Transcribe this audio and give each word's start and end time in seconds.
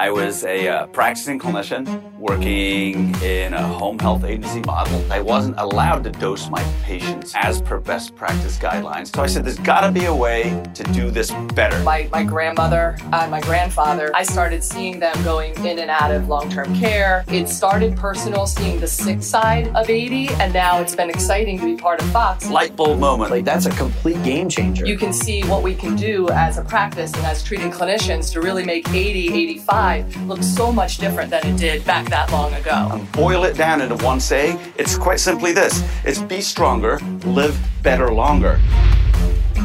I 0.00 0.12
was 0.12 0.44
a 0.44 0.68
uh, 0.68 0.86
practicing 0.86 1.40
clinician 1.40 2.12
working 2.18 3.20
in 3.20 3.52
a 3.52 3.66
home 3.66 3.98
health 3.98 4.22
agency 4.22 4.60
model. 4.60 5.04
I 5.12 5.20
wasn't 5.20 5.58
allowed 5.58 6.04
to 6.04 6.12
dose 6.12 6.48
my 6.48 6.62
patients 6.84 7.32
as 7.34 7.60
per 7.60 7.80
best 7.80 8.14
practice 8.14 8.58
guidelines. 8.58 9.12
So 9.12 9.24
I 9.24 9.26
said, 9.26 9.44
there's 9.44 9.58
got 9.58 9.80
to 9.80 9.90
be 9.90 10.04
a 10.04 10.14
way 10.14 10.62
to 10.74 10.84
do 10.92 11.10
this 11.10 11.32
better. 11.56 11.82
My, 11.82 12.08
my 12.12 12.22
grandmother 12.22 12.96
and 13.12 13.28
my 13.28 13.40
grandfather, 13.40 14.12
I 14.14 14.22
started 14.22 14.62
seeing 14.62 15.00
them 15.00 15.20
going 15.24 15.52
in 15.66 15.80
and 15.80 15.90
out 15.90 16.12
of 16.12 16.28
long 16.28 16.48
term 16.48 16.72
care. 16.76 17.24
It 17.26 17.48
started 17.48 17.96
personal, 17.96 18.46
seeing 18.46 18.78
the 18.78 18.86
sick 18.86 19.20
side 19.20 19.66
of 19.74 19.90
80, 19.90 20.28
and 20.34 20.52
now 20.52 20.80
it's 20.80 20.94
been 20.94 21.10
exciting 21.10 21.58
to 21.58 21.64
be 21.64 21.74
part 21.74 22.00
of 22.00 22.08
Fox. 22.12 22.48
Light 22.48 22.76
bulb 22.76 23.00
moment. 23.00 23.32
Like, 23.32 23.44
that's 23.44 23.66
a 23.66 23.70
complete 23.70 24.22
game 24.22 24.48
changer. 24.48 24.86
You 24.86 24.96
can 24.96 25.12
see 25.12 25.42
what 25.46 25.64
we 25.64 25.74
can 25.74 25.96
do 25.96 26.28
as 26.28 26.56
a 26.56 26.62
practice 26.62 27.12
and 27.14 27.26
as 27.26 27.42
treating 27.42 27.72
clinicians 27.72 28.32
to 28.34 28.40
really 28.40 28.64
make 28.64 28.88
80, 28.90 29.34
85 29.34 29.87
looks 29.96 30.46
so 30.46 30.70
much 30.70 30.98
different 30.98 31.30
than 31.30 31.46
it 31.46 31.56
did 31.56 31.82
back 31.86 32.10
that 32.10 32.30
long 32.30 32.52
ago. 32.52 32.90
And 32.92 33.10
boil 33.12 33.44
it 33.44 33.56
down 33.56 33.80
into 33.80 33.96
one 34.04 34.20
saying, 34.20 34.58
it's 34.76 34.98
quite 34.98 35.18
simply 35.18 35.52
this 35.52 35.82
it's 36.04 36.20
be 36.20 36.42
stronger, 36.42 36.98
live 37.24 37.58
better 37.82 38.12
longer. 38.12 38.60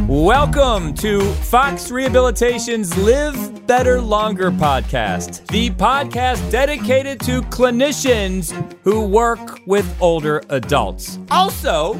Welcome 0.07 0.93
to 0.95 1.21
Fox 1.33 1.91
Rehabilitation's 1.91 2.97
Live 2.97 3.67
Better 3.67 3.99
Longer 3.99 4.49
podcast, 4.49 5.45
the 5.47 5.71
podcast 5.71 6.49
dedicated 6.49 7.19
to 7.21 7.41
clinicians 7.43 8.53
who 8.83 9.05
work 9.05 9.59
with 9.67 9.85
older 10.01 10.41
adults. 10.49 11.19
Also, 11.31 11.95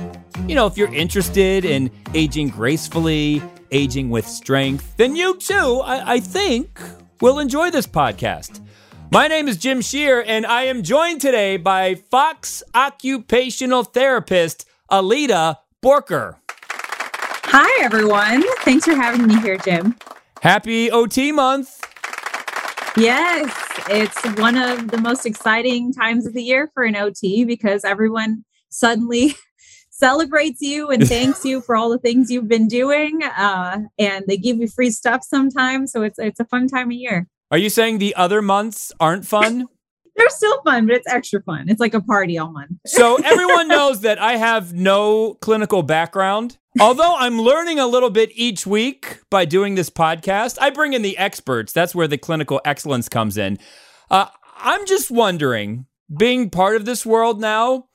you 0.48 0.56
know, 0.56 0.66
if 0.66 0.78
you're 0.78 0.94
interested 0.94 1.66
in 1.66 1.92
aging 2.14 2.50
gracefully, 2.50 3.42
aging 3.72 4.10
with 4.10 4.26
strength, 4.26 4.96
then 4.96 5.14
you 5.14 5.38
too, 5.38 5.82
I, 5.84 6.14
I 6.14 6.20
think, 6.22 6.80
will 7.24 7.40
enjoy 7.40 7.72
this 7.72 7.88
podcast. 7.88 8.60
My 9.10 9.30
name 9.30 9.48
is 9.48 9.56
Jim 9.56 9.80
Shear, 9.80 10.22
and 10.28 10.46
I 10.46 10.64
am 10.64 10.84
joined 10.84 11.22
today 11.22 11.56
by 11.56 11.96
Fox 11.96 12.62
occupational 12.76 13.86
therapist 13.86 14.68
Alita 14.92 15.60
Borker. 15.82 16.36
Hi, 16.50 17.82
everyone. 17.82 18.44
Thanks 18.66 18.84
for 18.84 18.94
having 18.94 19.26
me 19.26 19.40
here, 19.40 19.56
Jim. 19.56 19.96
Happy 20.42 20.92
OT 20.92 21.32
month. 21.32 21.82
Yes, 22.98 23.56
it's 23.90 24.22
one 24.38 24.58
of 24.58 24.92
the 24.92 24.98
most 24.98 25.26
exciting 25.26 25.94
times 25.94 26.28
of 26.28 26.34
the 26.34 26.44
year 26.44 26.72
for 26.74 26.84
an 26.84 26.98
OT 26.98 27.46
because 27.46 27.86
everyone 27.86 28.44
suddenly 28.68 29.34
celebrates 29.94 30.62
you 30.62 30.90
and 30.90 31.08
thanks 31.16 31.46
you 31.46 31.62
for 31.62 31.76
all 31.76 31.90
the 31.90 32.00
things 32.00 32.32
you've 32.32 32.48
been 32.48 32.68
doing. 32.68 33.22
Uh, 33.24 33.80
and 33.98 34.26
they 34.28 34.38
give 34.38 34.58
you 34.58 34.68
free 34.68 34.90
stuff 34.90 35.24
sometimes. 35.24 35.92
So 35.92 36.02
it's 36.02 36.20
it's 36.20 36.40
a 36.40 36.46
fun 36.46 36.68
time 36.68 36.88
of 36.88 36.94
year. 36.94 37.28
Are 37.52 37.58
you 37.58 37.70
saying 37.70 38.00
the 38.00 38.16
other 38.16 38.42
months 38.42 38.92
aren't 39.00 39.26
fun? 39.26 39.68
They're 40.16 40.30
still 40.30 40.62
fun, 40.62 40.86
but 40.86 40.96
it's 40.96 41.12
extra 41.12 41.42
fun. 41.42 41.70
It's 41.70 41.80
like 41.80 41.96
a 41.96 42.02
party 42.02 42.38
all 42.38 42.52
month. 42.52 42.72
so 42.86 43.16
everyone 43.24 43.68
knows 43.68 44.02
that 44.02 44.20
I 44.20 44.34
have 44.38 44.72
no 44.72 45.34
clinical 45.42 45.82
background. 45.82 46.58
Although 46.80 47.16
I'm 47.18 47.42
learning 47.42 47.80
a 47.80 47.88
little 47.88 48.12
bit 48.12 48.30
each 48.36 48.68
week 48.68 49.22
by 49.32 49.46
doing 49.46 49.74
this 49.74 49.90
podcast, 49.90 50.58
I 50.62 50.70
bring 50.70 50.94
in 50.94 51.02
the 51.02 51.18
experts. 51.18 51.74
That's 51.74 51.96
where 51.96 52.08
the 52.08 52.20
clinical 52.20 52.62
excellence 52.64 53.10
comes 53.10 53.38
in. 53.38 53.58
Uh, 54.12 54.28
I'm 54.58 54.86
just 54.86 55.10
wondering, 55.10 55.88
being 56.16 56.52
part 56.52 56.76
of 56.76 56.86
this 56.86 57.08
world 57.08 57.42
now, 57.42 57.88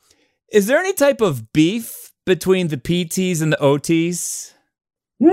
is 0.52 0.66
there 0.66 0.78
any 0.78 0.92
type 0.92 1.20
of 1.20 1.52
beef 1.52 2.12
between 2.24 2.68
the 2.68 2.76
PTs 2.76 3.42
and 3.42 3.52
the 3.52 3.56
OTs? 3.58 4.52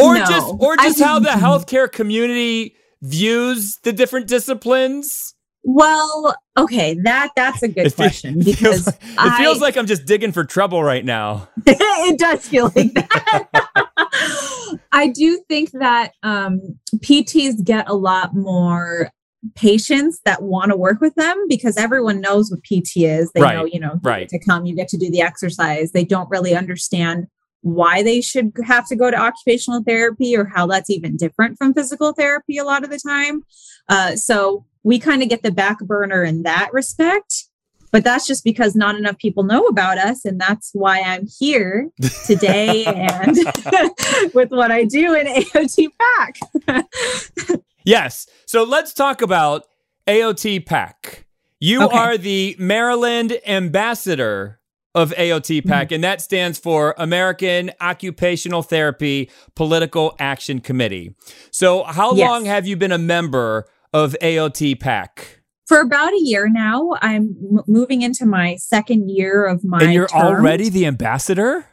Or 0.00 0.14
no. 0.14 0.24
just 0.24 0.54
or 0.58 0.76
just 0.76 1.02
how 1.02 1.18
the 1.18 1.30
healthcare 1.30 1.90
community 1.90 2.76
views 3.02 3.78
the 3.82 3.92
different 3.92 4.26
disciplines? 4.26 5.34
Well, 5.64 6.34
okay, 6.56 6.96
that 7.04 7.30
that's 7.36 7.62
a 7.62 7.68
good 7.68 7.94
question 7.94 8.40
it 8.40 8.44
because 8.44 8.84
feels, 8.84 8.88
it 8.88 9.18
I, 9.18 9.38
feels 9.38 9.60
like 9.60 9.76
I'm 9.76 9.86
just 9.86 10.06
digging 10.06 10.32
for 10.32 10.44
trouble 10.44 10.82
right 10.82 11.04
now. 11.04 11.48
it 11.66 12.18
does 12.18 12.48
feel 12.48 12.72
like 12.74 12.94
that. 12.94 14.78
I 14.92 15.08
do 15.08 15.42
think 15.48 15.72
that 15.72 16.12
um, 16.22 16.78
PTs 16.96 17.62
get 17.64 17.88
a 17.88 17.94
lot 17.94 18.34
more 18.34 19.10
patients 19.54 20.20
that 20.24 20.42
want 20.42 20.70
to 20.70 20.76
work 20.76 21.00
with 21.00 21.14
them 21.14 21.36
because 21.48 21.76
everyone 21.76 22.20
knows 22.20 22.50
what 22.50 22.60
PT 22.62 22.98
is. 22.98 23.30
They 23.32 23.42
Right, 23.42 23.56
know, 23.56 23.64
you 23.64 23.80
know, 23.80 23.98
right. 24.02 24.28
to 24.28 24.38
come, 24.38 24.66
you 24.66 24.74
get 24.74 24.88
to 24.88 24.98
do 24.98 25.10
the 25.10 25.20
exercise. 25.20 25.92
They 25.92 26.04
don't 26.04 26.30
really 26.30 26.54
understand 26.54 27.26
why 27.62 28.02
they 28.02 28.20
should 28.20 28.52
have 28.64 28.86
to 28.88 28.96
go 28.96 29.10
to 29.10 29.16
occupational 29.16 29.82
therapy 29.86 30.36
or 30.36 30.44
how 30.44 30.66
that's 30.66 30.90
even 30.90 31.16
different 31.16 31.56
from 31.58 31.74
physical 31.74 32.12
therapy 32.12 32.58
a 32.58 32.64
lot 32.64 32.84
of 32.84 32.90
the 32.90 32.98
time. 32.98 33.42
Uh, 33.88 34.16
so 34.16 34.64
we 34.82 34.98
kind 34.98 35.22
of 35.22 35.28
get 35.28 35.42
the 35.42 35.52
back 35.52 35.78
burner 35.80 36.24
in 36.24 36.42
that 36.42 36.70
respect. 36.72 37.44
But 37.92 38.04
that's 38.04 38.26
just 38.26 38.42
because 38.42 38.74
not 38.74 38.96
enough 38.96 39.18
people 39.18 39.42
know 39.42 39.66
about 39.66 39.98
us. 39.98 40.24
And 40.24 40.40
that's 40.40 40.70
why 40.72 41.02
I'm 41.02 41.26
here 41.38 41.90
today 42.26 42.86
and 42.86 43.36
with 44.34 44.50
what 44.50 44.70
I 44.70 44.84
do 44.84 45.14
in 45.14 45.26
AOT 45.26 45.88
PAC. 46.00 47.60
Yes. 47.84 48.26
So 48.46 48.62
let's 48.62 48.92
talk 48.94 49.22
about 49.22 49.66
AOT 50.06 50.64
PAC. 50.66 51.26
You 51.60 51.82
Okay. 51.84 51.96
are 51.96 52.18
the 52.18 52.56
Maryland 52.58 53.38
ambassador 53.46 54.58
of 54.94 55.12
AOT 55.16 55.58
mm-hmm. 55.60 55.68
PAC, 55.68 55.92
and 55.92 56.04
that 56.04 56.20
stands 56.20 56.58
for 56.58 56.94
American 56.98 57.70
Occupational 57.80 58.62
Therapy 58.62 59.30
Political 59.54 60.14
Action 60.18 60.60
Committee. 60.60 61.14
So, 61.50 61.84
how 61.84 62.14
Yes. 62.14 62.28
long 62.28 62.44
have 62.44 62.66
you 62.66 62.76
been 62.76 62.92
a 62.92 62.98
member 62.98 63.66
of 63.92 64.14
AOT 64.20 64.74
PAC? 64.74 65.40
For 65.66 65.80
about 65.80 66.12
a 66.12 66.20
year 66.20 66.48
now, 66.50 66.90
I'm 67.00 67.34
m- 67.50 67.60
moving 67.66 68.02
into 68.02 68.26
my 68.26 68.56
second 68.56 69.08
year 69.08 69.46
of 69.46 69.64
my. 69.64 69.78
and 69.82 69.94
you're 69.94 70.08
term. 70.08 70.20
already 70.20 70.68
the 70.68 70.84
ambassador? 70.84 71.64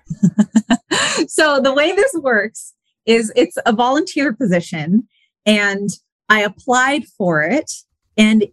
so 1.27 1.59
the 1.59 1.73
way 1.73 1.91
this 1.91 2.13
works 2.21 2.73
is 3.05 3.33
it's 3.35 3.57
a 3.65 3.73
volunteer 3.73 4.31
position 4.33 5.07
and 5.49 5.89
I 6.29 6.41
applied 6.41 7.05
for 7.17 7.41
it 7.41 7.71
and 8.17 8.45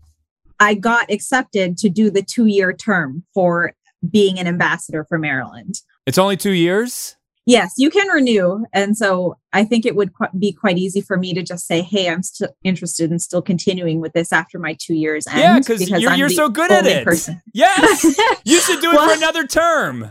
I 0.58 0.74
got 0.74 1.10
accepted 1.10 1.76
to 1.78 1.88
do 1.90 2.10
the 2.10 2.22
two 2.22 2.46
year 2.46 2.72
term 2.72 3.24
for 3.34 3.74
being 4.08 4.38
an 4.38 4.46
ambassador 4.46 5.04
for 5.08 5.18
Maryland. 5.18 5.74
It's 6.06 6.18
only 6.18 6.36
two 6.36 6.52
years? 6.52 7.16
Yes, 7.44 7.74
you 7.76 7.90
can 7.90 8.08
renew. 8.08 8.64
And 8.72 8.96
so 8.96 9.36
I 9.52 9.64
think 9.64 9.84
it 9.86 9.94
would 9.94 10.12
qu- 10.14 10.36
be 10.38 10.52
quite 10.52 10.78
easy 10.78 11.00
for 11.00 11.16
me 11.16 11.32
to 11.34 11.42
just 11.42 11.66
say, 11.66 11.80
hey, 11.82 12.08
I'm 12.08 12.22
still 12.22 12.48
interested 12.64 13.12
in 13.12 13.18
still 13.20 13.42
continuing 13.42 14.00
with 14.00 14.14
this 14.14 14.32
after 14.32 14.58
my 14.58 14.76
two 14.80 14.94
years 14.94 15.26
end. 15.28 15.38
yeah, 15.38 15.58
because 15.58 15.88
you're, 15.88 16.10
I'm 16.10 16.18
you're 16.18 16.28
so 16.28 16.48
good 16.48 16.72
at 16.72 16.86
it. 16.86 17.04
person. 17.04 17.40
Yes. 17.52 18.04
you 18.44 18.60
should 18.60 18.80
do 18.80 18.90
it 18.90 18.94
Well- 18.94 19.08
for 19.10 19.16
another 19.16 19.46
term. 19.46 20.10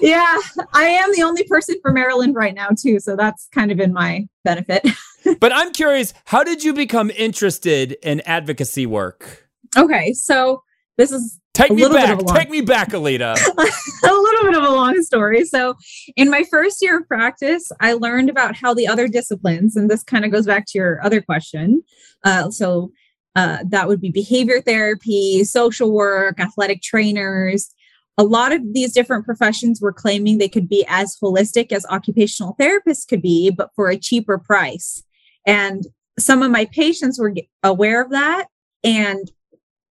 yeah, 0.00 0.38
I 0.72 0.84
am 0.84 1.12
the 1.12 1.22
only 1.24 1.42
person 1.44 1.74
for 1.82 1.92
Maryland 1.92 2.34
right 2.36 2.54
now, 2.54 2.68
too. 2.78 3.00
So 3.00 3.16
that's 3.16 3.48
kind 3.52 3.72
of 3.72 3.80
in 3.80 3.92
my 3.92 4.26
benefit. 4.44 4.86
But 5.40 5.52
I'm 5.52 5.72
curious, 5.72 6.14
how 6.26 6.44
did 6.44 6.62
you 6.64 6.72
become 6.72 7.10
interested 7.10 7.92
in 8.02 8.20
advocacy 8.20 8.86
work? 8.86 9.48
okay, 9.76 10.12
so 10.12 10.62
this 10.96 11.10
is 11.10 11.40
Take 11.54 11.70
me 11.70 11.88
back. 11.88 12.20
long- 12.20 12.36
Take 12.36 12.50
me 12.50 12.62
back, 12.62 12.90
Alita. 12.90 13.34
a 13.58 14.12
little 14.12 14.44
bit 14.44 14.56
of 14.56 14.64
a 14.64 14.70
long 14.74 15.00
story. 15.02 15.44
So, 15.44 15.74
in 16.16 16.28
my 16.28 16.42
first 16.50 16.78
year 16.82 16.98
of 16.98 17.06
practice, 17.06 17.70
I 17.80 17.92
learned 17.92 18.28
about 18.28 18.56
how 18.56 18.74
the 18.74 18.88
other 18.88 19.06
disciplines, 19.06 19.76
and 19.76 19.88
this 19.88 20.02
kind 20.02 20.24
of 20.24 20.32
goes 20.32 20.46
back 20.46 20.64
to 20.68 20.78
your 20.78 21.04
other 21.04 21.20
question. 21.20 21.82
Uh, 22.24 22.50
so, 22.50 22.90
uh, 23.36 23.58
that 23.68 23.86
would 23.86 24.00
be 24.00 24.10
behavior 24.10 24.60
therapy, 24.60 25.44
social 25.44 25.92
work, 25.92 26.40
athletic 26.40 26.82
trainers. 26.82 27.72
A 28.18 28.24
lot 28.24 28.52
of 28.52 28.60
these 28.72 28.92
different 28.92 29.24
professions 29.24 29.80
were 29.80 29.92
claiming 29.92 30.38
they 30.38 30.48
could 30.48 30.68
be 30.68 30.84
as 30.88 31.16
holistic 31.22 31.70
as 31.72 31.86
occupational 31.86 32.56
therapists 32.60 33.06
could 33.08 33.22
be, 33.22 33.50
but 33.50 33.70
for 33.76 33.88
a 33.88 33.96
cheaper 33.96 34.38
price. 34.38 35.02
And 35.46 35.86
some 36.18 36.42
of 36.42 36.50
my 36.50 36.66
patients 36.66 37.18
were 37.18 37.34
aware 37.62 38.02
of 38.02 38.10
that 38.10 38.46
and 38.82 39.30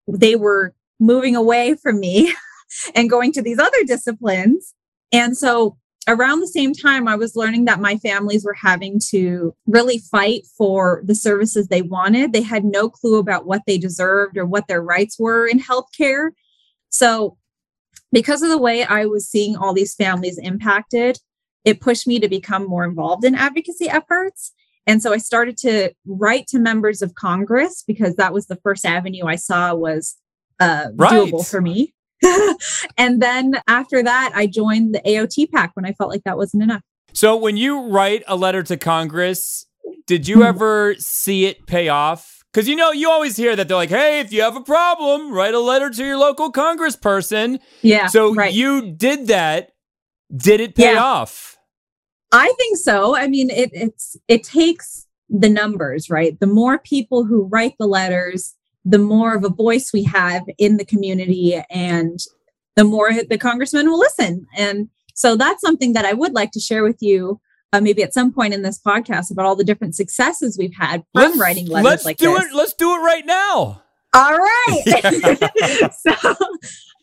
they 0.07 0.35
were 0.35 0.73
moving 0.99 1.35
away 1.35 1.75
from 1.75 1.99
me 1.99 2.33
and 2.95 3.09
going 3.09 3.31
to 3.33 3.41
these 3.41 3.59
other 3.59 3.83
disciplines. 3.85 4.73
And 5.11 5.37
so 5.37 5.77
around 6.07 6.39
the 6.39 6.47
same 6.47 6.73
time, 6.73 7.07
I 7.07 7.15
was 7.15 7.35
learning 7.35 7.65
that 7.65 7.79
my 7.79 7.97
families 7.97 8.43
were 8.43 8.53
having 8.53 8.99
to 9.09 9.55
really 9.67 9.99
fight 9.99 10.45
for 10.57 11.01
the 11.05 11.15
services 11.15 11.67
they 11.67 11.81
wanted. 11.81 12.33
They 12.33 12.41
had 12.41 12.65
no 12.65 12.89
clue 12.89 13.19
about 13.19 13.45
what 13.45 13.61
they 13.65 13.77
deserved 13.77 14.37
or 14.37 14.45
what 14.45 14.67
their 14.67 14.81
rights 14.81 15.17
were 15.19 15.47
in 15.47 15.59
healthcare. 15.59 16.29
So, 16.89 17.37
because 18.11 18.43
of 18.43 18.49
the 18.49 18.59
way 18.59 18.83
I 18.83 19.05
was 19.05 19.27
seeing 19.27 19.55
all 19.55 19.73
these 19.73 19.95
families 19.95 20.37
impacted, 20.37 21.17
it 21.65 21.81
pushed 21.81 22.05
me 22.05 22.19
to 22.19 22.27
become 22.27 22.67
more 22.67 22.83
involved 22.83 23.25
in 23.25 23.33
advocacy 23.33 23.89
efforts. 23.89 24.51
And 24.85 25.01
so 25.01 25.13
I 25.13 25.17
started 25.17 25.57
to 25.59 25.91
write 26.05 26.47
to 26.47 26.59
members 26.59 27.01
of 27.01 27.15
Congress 27.15 27.83
because 27.87 28.15
that 28.15 28.33
was 28.33 28.47
the 28.47 28.57
first 28.57 28.85
avenue 28.85 29.25
I 29.25 29.35
saw 29.37 29.73
was 29.73 30.15
uh, 30.59 30.87
Right. 30.95 31.11
doable 31.31 31.49
for 31.49 31.61
me. 31.61 31.93
and 32.97 33.21
then 33.21 33.61
after 33.67 34.01
that, 34.03 34.31
I 34.35 34.47
joined 34.47 34.95
the 34.95 35.01
AOT 35.05 35.51
PAC 35.51 35.71
when 35.75 35.85
I 35.85 35.93
felt 35.93 36.09
like 36.09 36.23
that 36.25 36.37
wasn't 36.37 36.63
enough. 36.63 36.81
So 37.13 37.35
when 37.35 37.57
you 37.57 37.81
write 37.89 38.23
a 38.27 38.35
letter 38.35 38.63
to 38.63 38.77
Congress, 38.77 39.65
did 40.07 40.25
Hmm. 40.25 40.29
you 40.31 40.43
ever 40.43 40.95
see 40.99 41.45
it 41.45 41.65
pay 41.67 41.87
off? 41.89 42.43
Because 42.51 42.67
you 42.67 42.75
know, 42.75 42.91
you 42.91 43.09
always 43.09 43.35
hear 43.35 43.55
that 43.55 43.67
they're 43.67 43.77
like, 43.77 43.89
hey, 43.89 44.19
if 44.19 44.31
you 44.31 44.41
have 44.41 44.55
a 44.55 44.61
problem, 44.61 45.31
write 45.33 45.53
a 45.53 45.59
letter 45.59 45.89
to 45.89 46.05
your 46.05 46.17
local 46.17 46.51
congressperson. 46.51 47.59
Yeah. 47.81 48.07
So 48.07 48.33
right. 48.33 48.53
you 48.53 48.91
did 48.91 49.27
that. 49.27 49.71
Did 50.35 50.61
it 50.61 50.75
pay 50.75 50.93
Yeah. 50.93 51.03
off? 51.03 51.52
I 52.33 52.51
think 52.57 52.77
so. 52.77 53.15
I 53.15 53.27
mean, 53.27 53.49
it 53.49 53.69
it's 53.73 54.17
it 54.27 54.43
takes 54.43 55.07
the 55.29 55.49
numbers, 55.49 56.09
right? 56.09 56.37
The 56.39 56.47
more 56.47 56.79
people 56.79 57.25
who 57.25 57.43
write 57.43 57.75
the 57.79 57.87
letters, 57.87 58.55
the 58.83 58.97
more 58.97 59.35
of 59.35 59.43
a 59.43 59.49
voice 59.49 59.91
we 59.93 60.03
have 60.03 60.43
in 60.57 60.77
the 60.77 60.85
community, 60.85 61.61
and 61.69 62.19
the 62.75 62.83
more 62.83 63.11
the 63.13 63.37
congressman 63.37 63.89
will 63.89 63.99
listen. 63.99 64.47
And 64.57 64.89
so 65.13 65.35
that's 65.35 65.61
something 65.61 65.93
that 65.93 66.05
I 66.05 66.13
would 66.13 66.33
like 66.33 66.51
to 66.51 66.59
share 66.59 66.83
with 66.83 66.97
you, 67.01 67.39
uh, 67.71 67.81
maybe 67.81 68.01
at 68.01 68.15
some 68.15 68.33
point 68.33 68.55
in 68.55 68.63
this 68.63 68.81
podcast, 68.81 69.31
about 69.31 69.45
all 69.45 69.55
the 69.55 69.63
different 69.63 69.95
successes 69.95 70.57
we've 70.57 70.75
had 70.75 71.03
from 71.13 71.23
Let's- 71.23 71.37
writing 71.37 71.67
letters 71.67 71.85
let's 71.85 72.05
like 72.05 72.17
do 72.17 72.33
this. 72.33 72.45
it. 72.45 72.55
Let's 72.55 72.73
do 72.73 72.91
it 72.95 72.99
right 72.99 73.25
now. 73.25 73.83
All 74.15 74.37
right. 74.37 75.91
so, 75.99 76.35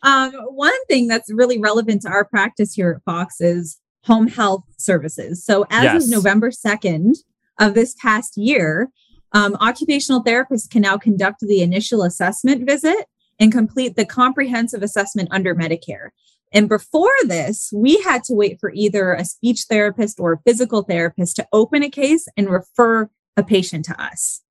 um, 0.02 0.32
one 0.32 0.84
thing 0.86 1.06
that's 1.06 1.32
really 1.32 1.58
relevant 1.58 2.02
to 2.02 2.08
our 2.08 2.24
practice 2.24 2.74
here 2.74 2.90
at 2.90 3.04
Fox 3.04 3.40
is 3.40 3.78
home 4.04 4.28
health 4.28 4.64
services. 4.78 5.44
So, 5.44 5.66
as 5.70 5.84
Yes. 5.84 6.04
of 6.04 6.10
November 6.10 6.50
2nd 6.50 7.16
of 7.58 7.74
this 7.74 7.94
past 8.00 8.36
year, 8.36 8.90
um, 9.32 9.56
occupational 9.60 10.24
therapists 10.24 10.68
can 10.68 10.82
now 10.82 10.96
conduct 10.96 11.40
the 11.40 11.62
initial 11.62 12.02
assessment 12.02 12.66
visit 12.66 13.06
and 13.38 13.52
complete 13.52 13.96
the 13.96 14.04
comprehensive 14.04 14.82
assessment 14.82 15.28
under 15.30 15.54
Medicare. 15.54 16.08
And 16.52 16.68
before 16.68 17.14
this, 17.24 17.70
we 17.72 18.00
had 18.02 18.24
to 18.24 18.34
wait 18.34 18.58
for 18.58 18.72
either 18.74 19.12
a 19.12 19.24
speech 19.24 19.66
therapist 19.68 20.18
or 20.18 20.32
a 20.32 20.40
physical 20.44 20.82
therapist 20.82 21.36
to 21.36 21.46
open 21.52 21.82
a 21.82 21.90
case 21.90 22.26
and 22.36 22.50
refer 22.50 23.08
a 23.36 23.44
patient 23.44 23.84
to 23.86 24.02
us. 24.02 24.42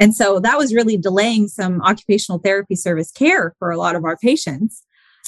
And 0.00 0.14
so 0.14 0.40
that 0.40 0.58
was 0.58 0.74
really 0.74 0.96
delaying 0.96 1.48
some 1.48 1.80
occupational 1.82 2.40
therapy 2.40 2.74
service 2.74 3.10
care 3.10 3.54
for 3.58 3.70
a 3.70 3.78
lot 3.78 3.94
of 3.96 4.04
our 4.04 4.16
patients. 4.16 4.82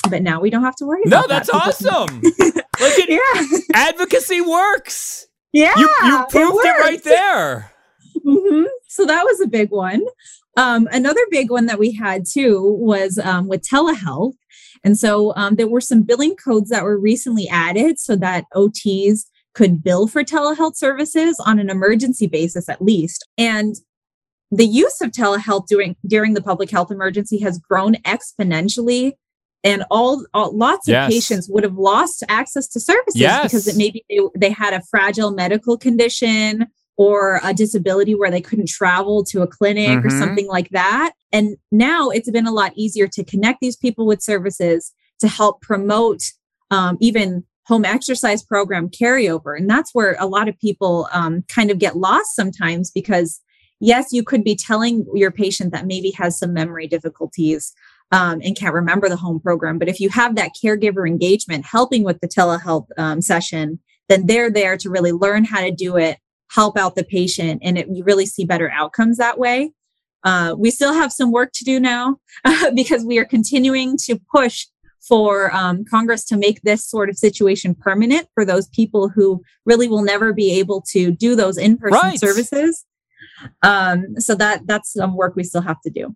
But 0.09 0.23
now 0.23 0.41
we 0.41 0.51
don't 0.51 0.63
have 0.63 0.77
to 0.77 0.87
worry 0.87 1.03
No, 1.07 1.21
about 1.21 1.29
that's 1.29 1.51
that 1.51 1.85
awesome. 1.91 2.21
Look 2.81 2.99
at 2.99 3.09
Yeah. 3.09 3.59
advocacy 3.75 4.41
works. 4.41 5.27
Yeah. 5.53 5.75
You 5.77 5.89
you 6.05 6.25
proved 6.29 6.65
it, 6.65 6.81
right 6.81 6.93
works. 6.95 7.05
there. 7.05 7.73
Mhm. 8.27 8.65
So 8.89 9.05
that 9.07 9.25
was 9.25 9.41
a 9.41 9.47
big 9.47 9.71
one. 9.71 10.03
Um, 10.57 10.89
another 10.93 11.21
big 11.31 11.51
one 11.51 11.67
that 11.67 11.79
we 11.79 11.93
had 11.93 12.25
too 12.31 12.77
was 12.81 13.19
um, 13.19 13.49
with 13.49 13.63
telehealth. 13.63 14.35
And 14.85 14.99
so 14.99 15.33
um, 15.37 15.57
there 15.57 15.69
were 15.69 15.81
some 15.81 16.03
billing 16.03 16.37
codes 16.37 16.71
that 16.71 16.85
were 16.85 16.99
recently 16.99 17.49
added 17.49 17.99
so 17.99 18.17
that 18.17 18.45
OTs 18.55 19.27
could 19.55 19.83
bill 19.83 20.07
for 20.07 20.23
telehealth 20.23 20.77
services 20.77 21.39
on 21.45 21.59
an 21.59 21.71
emergency 21.71 22.27
basis 22.27 22.69
at 22.69 22.83
least. 22.83 23.27
And 23.37 23.77
the 24.51 24.67
use 24.67 25.01
of 25.01 25.11
telehealth 25.11 25.67
during 25.67 25.97
during 26.07 26.35
the 26.35 26.43
public 26.43 26.71
health 26.71 26.91
emergency 26.91 27.39
has 27.41 27.59
grown 27.59 27.95
exponentially 28.05 29.13
and 29.69 29.85
all, 29.91 30.25
all 30.35 30.57
lots 30.57 30.89
of 30.89 30.93
Yes. 30.93 31.13
patients 31.13 31.49
would 31.51 31.65
have 31.65 31.77
lost 31.77 32.25
access 32.29 32.67
to 32.69 32.81
services 32.81 33.21
Yes. 33.21 33.43
because 33.45 33.67
it 33.67 33.77
maybe 33.77 34.05
they, 34.09 34.19
they 34.37 34.51
had 34.51 34.73
a 34.75 34.83
fragile 34.91 35.31
medical 35.31 35.77
condition 35.77 36.67
or 36.97 37.41
a 37.45 37.55
disability 37.55 38.15
where 38.15 38.31
they 38.31 38.41
couldn't 38.41 38.69
travel 38.69 39.23
to 39.25 39.43
a 39.43 39.47
clinic 39.47 40.05
or 40.05 40.09
Mhm. 40.09 40.19
something 40.19 40.47
like 40.49 40.71
that. 40.71 41.13
And 41.33 41.57
now 41.71 42.09
it's 42.11 42.31
been 42.31 42.47
a 42.47 42.53
lot 42.53 42.73
easier 42.75 43.07
to 43.09 43.25
connect 43.25 43.61
these 43.61 43.77
people 43.77 44.05
with 44.07 44.23
services 44.23 44.93
to 45.21 45.29
help 45.29 45.61
promote 45.61 46.23
um, 46.71 46.97
even 47.01 47.45
home 47.67 47.85
exercise 47.85 48.43
program 48.43 48.89
carryover. 48.89 49.57
And 49.57 49.69
that's 49.71 49.95
where 49.95 50.17
a 50.19 50.27
lot 50.27 50.49
of 50.49 50.59
people 50.59 51.09
um, 51.13 51.45
kind 51.49 51.71
of 51.71 51.79
get 51.79 51.97
lost 51.97 52.35
sometimes 52.35 52.91
because, 52.91 53.41
yes, 53.79 54.09
you 54.11 54.23
could 54.23 54.43
be 54.43 54.57
telling 54.57 55.07
your 55.15 55.31
patient 55.31 55.73
that 55.73 55.87
maybe 55.87 56.11
has 56.13 56.39
some 56.39 56.53
memory 56.53 56.87
difficulties 56.89 57.73
um, 58.13 58.41
and 58.43 58.57
can't 58.57 58.75
remember 58.75 59.09
the 59.09 59.17
home 59.17 59.41
program. 59.41 59.79
But 59.79 59.89
if 59.89 60.01
you 60.01 60.09
have 60.11 60.35
that 60.37 60.53
caregiver 60.63 61.07
engagement 61.07 61.65
helping 61.67 62.05
with 62.05 62.21
the 62.21 62.29
telehealth 62.29 62.87
um, 62.97 63.21
session, 63.21 63.79
then 64.09 64.27
they're 64.27 64.51
there 64.51 64.77
to 64.79 64.91
really 64.91 65.13
learn 65.13 65.45
how 65.45 65.61
to 65.61 65.71
do 65.71 65.97
it, 65.97 66.19
help 66.51 66.79
out 66.79 66.95
the 66.95 67.05
patient, 67.05 67.61
and 67.63 67.77
it, 67.79 67.87
you 67.93 68.05
really 68.05 68.27
see 68.27 68.45
better 68.45 68.71
outcomes 68.71 69.19
that 69.19 69.39
way. 69.39 69.73
Uh, 70.25 70.55
we 70.59 70.71
still 70.71 70.93
have 70.93 71.13
some 71.13 71.31
work 71.31 71.51
to 71.55 71.65
do 71.65 71.79
now 71.79 72.17
because 72.75 73.05
we 73.05 73.19
are 73.19 73.25
continuing 73.25 73.97
to 73.97 74.19
push 74.35 74.67
for 75.07 75.55
um, 75.55 75.85
Congress 75.85 76.25
to 76.25 76.37
make 76.37 76.61
this 76.63 76.85
sort 76.85 77.09
of 77.09 77.17
situation 77.17 77.75
permanent 77.75 78.27
for 78.35 78.45
those 78.45 78.69
people 78.69 79.09
who 79.09 79.43
really 79.65 79.89
will 79.89 80.03
never 80.03 80.33
be 80.35 80.59
able 80.59 80.83
to 80.83 81.11
do 81.13 81.35
those 81.37 81.57
in-person 81.57 81.99
Right. 82.03 82.19
services. 82.19 82.85
Um, 83.63 84.19
so 84.19 84.35
that 84.35 84.67
that's 84.67 84.93
some 84.93 85.17
work 85.17 85.35
we 85.37 85.45
still 85.45 85.63
have 85.63 85.81
to 85.83 85.91
do. 85.91 86.15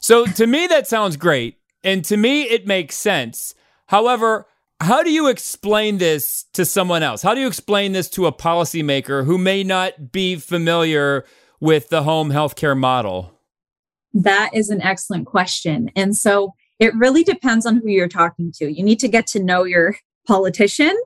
So 0.00 0.26
to 0.26 0.46
me, 0.46 0.66
that 0.66 0.86
sounds 0.86 1.16
great. 1.16 1.58
And 1.84 2.04
to 2.06 2.16
me, 2.16 2.42
it 2.42 2.66
makes 2.66 2.96
sense. 2.96 3.54
However, 3.86 4.46
how 4.80 5.02
do 5.02 5.10
you 5.10 5.28
explain 5.28 5.98
this 5.98 6.44
to 6.54 6.64
someone 6.64 7.02
else? 7.02 7.22
How 7.22 7.34
do 7.34 7.40
you 7.40 7.46
explain 7.46 7.92
this 7.92 8.08
to 8.10 8.26
a 8.26 8.32
policymaker 8.32 9.24
who 9.24 9.36
may 9.36 9.62
not 9.62 10.10
be 10.10 10.36
familiar 10.36 11.24
with 11.60 11.90
the 11.90 12.02
home 12.02 12.30
healthcare 12.30 12.76
model? 12.76 13.38
That 14.14 14.50
is 14.54 14.70
an 14.70 14.80
excellent 14.80 15.26
question. 15.26 15.90
And 15.94 16.16
so 16.16 16.54
it 16.78 16.94
really 16.94 17.22
depends 17.22 17.66
on 17.66 17.76
who 17.76 17.88
you're 17.88 18.08
talking 18.08 18.52
to. 18.56 18.72
You 18.72 18.82
need 18.82 18.98
to 19.00 19.08
get 19.08 19.26
to 19.28 19.42
know 19.42 19.64
your 19.64 19.96
politician. 20.26 20.96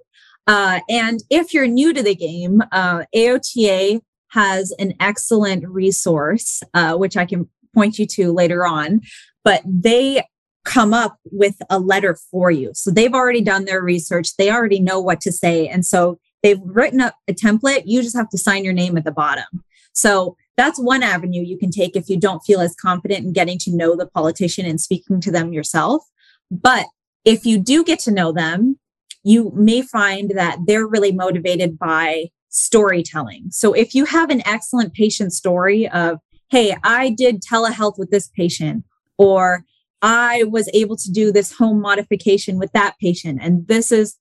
Uh, 0.46 0.81
and 0.88 1.20
if 1.31 1.52
you're 1.52 1.67
new 1.67 1.93
to 1.93 2.02
the 2.02 2.14
game, 2.14 2.62
uh, 2.70 3.05
AOTA 3.14 4.00
has 4.29 4.73
an 4.79 4.94
excellent 5.00 5.67
resource, 5.69 6.62
uh, 6.75 6.94
which 6.94 7.17
I 7.17 7.25
can 7.25 7.49
point 7.75 7.99
you 7.99 8.06
to 8.06 8.32
later 8.32 8.65
on, 8.65 9.00
but 9.43 9.62
they 9.67 10.25
come 10.65 10.94
up 10.94 11.19
with 11.31 11.56
a 11.69 11.79
letter 11.79 12.17
for 12.31 12.50
you. 12.50 12.71
So 12.75 12.91
they've 12.91 13.12
already 13.12 13.43
done 13.43 13.67
their 13.67 13.82
research, 13.82 14.37
they 14.37 14.50
already 14.50 14.81
know 14.81 15.00
what 15.00 15.21
to 15.23 15.32
say. 15.32 15.69
And 15.69 15.85
so 15.85 16.19
they've 16.43 16.61
written 16.65 17.00
up 17.00 17.15
a 17.29 17.35
template. 17.35 17.82
You 17.85 18.03
just 18.03 18.17
have 18.17 18.31
to 18.31 18.38
sign 18.38 18.65
your 18.65 18.73
name 18.73 18.97
at 18.97 19.05
the 19.05 19.12
bottom. 19.12 19.62
So 19.93 20.37
that's 20.56 20.79
one 20.79 21.03
avenue 21.03 21.43
you 21.43 21.59
can 21.59 21.71
take 21.71 21.97
if 21.97 22.09
you 22.09 22.19
don't 22.19 22.41
feel 22.41 22.61
as 22.61 22.75
confident 22.75 23.25
in 23.25 23.32
getting 23.32 23.59
to 23.59 23.77
know 23.77 23.97
the 23.97 24.06
politician 24.06 24.67
and 24.67 24.81
speaking 24.81 25.20
to 25.20 25.31
them 25.31 25.53
yourself. 25.53 26.03
But 26.50 26.87
if 27.25 27.44
you 27.44 27.59
do 27.59 27.85
get 27.85 27.99
to 28.00 28.11
know 28.11 28.32
them, 28.32 28.79
you 29.23 29.53
may 29.55 29.82
find 29.82 30.32
that 30.35 30.59
they're 30.67 30.87
really 30.87 31.12
motivated 31.12 31.79
by 31.79 32.27
storytelling. 32.50 33.47
So 33.50 33.73
if 33.73 33.94
you 33.94 34.05
have 34.05 34.31
an 34.31 34.47
excellent 34.47 34.94
patient 34.94 35.32
story 35.32 35.88
of, 35.88 36.19
hey, 36.50 36.76
I 36.82 37.11
did 37.11 37.43
telehealth 37.43 37.99
with 37.99 38.11
this 38.11 38.29
patient, 38.29 38.85
or 39.19 39.65
I 40.03 40.44
was 40.44 40.69
able 40.74 40.96
to 40.96 41.10
do 41.10 41.32
this 41.32 41.53
home 41.53 41.81
modification 41.81 42.58
with 42.58 42.72
that 42.72 42.94
patient, 43.01 43.41
and 43.43 43.67
this 43.67 43.91
is 43.91 44.17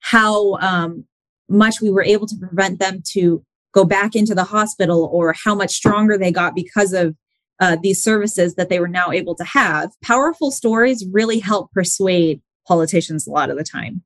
how 0.00 0.54
um, 0.56 1.04
much 1.48 1.80
we 1.80 1.90
were 1.90 2.02
able 2.04 2.26
to 2.26 2.36
prevent 2.36 2.78
them 2.78 3.02
to 3.12 3.42
go 3.72 3.84
back 3.84 4.14
into 4.14 4.34
the 4.34 4.44
hospital 4.44 5.08
or 5.12 5.34
how 5.44 5.54
much 5.54 5.70
stronger 5.70 6.16
they 6.16 6.32
got 6.32 6.54
because 6.54 6.92
of 6.92 7.14
uh, 7.60 7.76
these 7.82 8.02
services 8.02 8.54
that 8.54 8.68
they 8.68 8.80
were 8.80 8.88
now 8.88 9.10
able 9.10 9.34
to 9.34 9.44
have. 9.44 9.90
Powerful 10.02 10.50
stories 10.50 11.04
really 11.12 11.38
help 11.38 11.70
persuade 11.72 12.40
politicians 12.66 13.26
a 13.26 13.30
lot 13.30 13.50
of 13.50 13.56
the 13.56 13.64
time. 13.64 14.02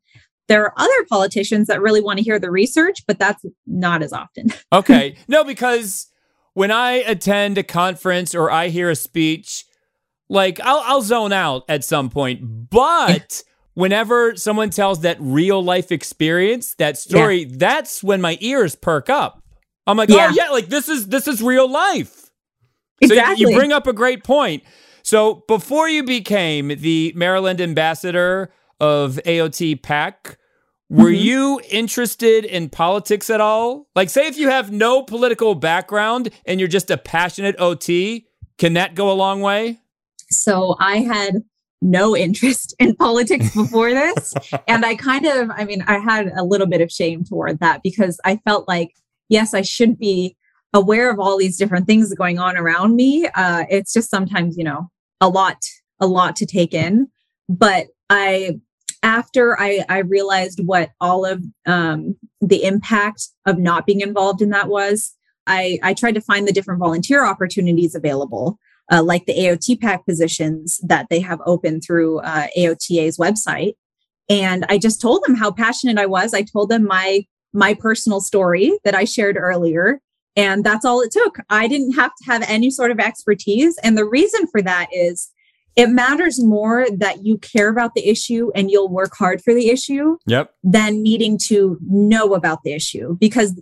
There 0.49 0.65
are 0.65 0.75
other 0.77 1.07
politicians 1.09 1.69
that 1.69 1.81
really 1.81 2.01
want 2.01 2.19
to 2.19 2.25
hear 2.25 2.39
the 2.39 2.51
research, 2.51 3.05
but 3.07 3.19
that's 3.19 3.45
not 3.67 4.03
as 4.03 4.13
often. 4.13 4.53
Okay. 4.73 5.17
no, 5.29 5.45
because 5.45 6.10
when 6.55 6.71
I 6.71 6.93
attend 7.07 7.59
a 7.59 7.63
conference 7.63 8.35
or 8.35 8.51
I 8.51 8.69
hear 8.69 8.91
a 8.91 8.97
speech, 8.97 9.65
like 10.29 10.61
I'll, 10.61 10.83
I'll 10.85 11.03
zone 11.03 11.33
out 11.33 11.65
at 11.69 11.85
some 11.85 12.11
point. 12.11 12.71
But 12.71 13.43
whenever 13.75 14.37
someone 14.37 14.71
tells 14.71 15.01
that 15.01 15.17
real 15.21 15.63
life 15.63 15.91
experience, 15.93 16.75
that 16.77 16.97
story, 16.99 17.45
that's 17.45 18.03
when 18.03 18.21
my 18.21 18.37
ears 18.41 18.75
perk 18.75 19.09
up. 19.11 19.43
I'm 19.87 19.97
like, 19.97 20.11
oh, 20.11 20.17
Yeah. 20.17 20.29
oh 20.31 20.35
yeah, 20.35 20.51
like 20.51 20.67
this 20.67 20.89
is 20.89 21.09
this 21.09 21.27
is 21.27 21.43
real 21.43 21.69
life. 21.71 22.15
So 23.03 23.15
Exactly. 23.15 23.51
you 23.51 23.57
bring 23.57 23.73
up 23.73 23.87
a 23.87 23.93
great 23.93 24.25
point. 24.25 24.63
So 25.03 25.43
before 25.49 25.89
you 25.89 26.05
became 26.05 26.69
the 26.69 27.13
Maryland 27.17 27.61
ambassador 27.61 28.53
of 28.79 29.19
AOT 29.25 29.83
PAC, 29.83 30.37
were 30.91 31.11
Mhm. 31.11 31.21
you 31.23 31.61
interested 31.71 32.45
in 32.45 32.69
politics 32.69 33.31
at 33.31 33.41
all? 33.41 33.87
Like, 33.95 34.11
say 34.11 34.27
if 34.27 34.37
you 34.37 34.51
have 34.51 34.71
no 34.73 35.03
political 35.03 35.55
background 35.55 36.31
and 36.45 36.59
you're 36.61 36.69
just 36.69 36.91
a 36.91 36.97
passionate 36.99 37.55
OT, 37.59 38.27
can 38.59 38.75
that 38.75 38.95
go 38.95 39.11
a 39.11 39.15
long 39.15 39.41
way? 39.41 39.79
So 40.31 40.77
I 40.81 40.99
had 40.99 41.43
no 41.81 42.15
interest 42.27 42.75
in 42.79 42.95
politics 42.97 43.55
before 43.55 43.91
this. 43.93 44.35
and 44.69 44.85
I 44.85 44.97
kind 44.97 45.27
of, 45.27 45.51
I 45.51 45.65
mean, 45.65 45.83
I 45.87 45.99
had 45.99 46.33
a 46.37 46.45
little 46.45 46.67
bit 46.67 46.81
of 46.81 46.91
shame 46.91 47.25
toward 47.25 47.61
that 47.61 47.83
because 47.83 48.19
I 48.25 48.37
felt 48.45 48.69
like, 48.69 48.91
yes, 49.29 49.55
I 49.55 49.63
should 49.63 49.99
be 49.99 50.37
aware 50.75 51.11
of 51.11 51.19
all 51.19 51.39
these 51.39 51.57
different 51.57 51.87
things 51.87 52.13
going 52.15 52.39
on 52.39 52.57
around 52.57 52.97
me. 52.97 53.27
Uh, 53.35 53.65
it's 53.71 53.93
just 53.93 54.11
sometimes, 54.11 54.57
you 54.59 54.65
know, 54.65 54.91
a 55.21 55.29
lot, 55.29 55.57
a 56.01 56.07
lot 56.07 56.37
to 56.37 56.47
take 56.47 56.75
in. 56.75 57.09
But 57.49 57.87
I, 58.09 58.61
after 59.03 59.59
I, 59.61 59.85
I 59.89 59.99
realized 59.99 60.61
what 60.65 60.91
all 61.01 61.25
of 61.25 61.43
um, 61.67 62.17
the 62.41 62.65
impact 62.65 63.29
of 63.47 63.59
not 63.59 63.87
being 63.87 64.01
involved 64.01 64.43
in 64.43 64.51
that 64.51 64.69
was, 64.69 65.15
I, 65.47 65.79
I 65.83 65.95
tried 65.95 66.15
to 66.15 66.21
find 66.21 66.47
the 66.47 66.53
different 66.53 66.81
volunteer 66.81 67.25
opportunities 67.25 67.95
available, 67.95 68.59
uh, 68.93 69.03
like 69.03 69.27
the 69.27 69.35
AOT 69.35 69.81
PAC 69.81 70.05
positions 70.05 70.81
that 70.85 71.07
they 71.09 71.21
have 71.21 71.41
open 71.47 71.81
through 71.81 72.21
uh, 72.21 72.47
AOTA's 72.57 73.17
website. 73.17 73.73
And 74.29 74.65
I 74.69 74.79
just 74.79 75.01
told 75.01 75.25
them 75.25 75.35
how 75.35 75.51
passionate 75.51 75.99
I 75.99 76.07
was. 76.07 76.35
I 76.35 76.43
told 76.43 76.69
them 76.69 76.85
my 76.85 77.25
my 77.53 77.75
personal 77.75 78.21
story 78.21 78.79
that 78.85 78.95
I 78.95 79.05
shared 79.05 79.37
earlier. 79.37 80.01
And 80.37 80.63
that's 80.63 80.85
all 80.85 81.01
it 81.01 81.11
took. 81.11 81.39
I 81.51 81.67
didn't 81.67 81.95
have 81.95 82.13
to 82.15 82.31
have 82.31 82.45
any 82.49 82.71
sort 82.71 82.93
of 82.93 83.01
expertise. 83.01 83.77
And 83.83 83.99
the 83.99 84.05
reason 84.05 84.47
for 84.47 84.63
that 84.63 84.87
is 84.93 85.29
it 85.81 85.89
matters 85.89 86.43
more 86.43 86.87
that 86.99 87.25
you 87.25 87.39
care 87.39 87.69
about 87.69 87.95
the 87.95 88.09
issue 88.09 88.51
and 88.55 88.71
you'll 88.71 88.89
work 88.91 89.13
hard 89.17 89.43
for 89.43 89.55
the 89.55 89.71
issue 89.71 90.17
Yep. 90.27 90.53
than 90.63 91.03
needing 91.03 91.39
to 91.47 91.79
know 91.83 92.35
about 92.35 92.63
the 92.65 92.73
issue 92.73 93.17
because 93.19 93.61